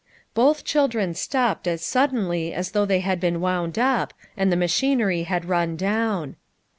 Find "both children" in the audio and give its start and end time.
0.33-1.13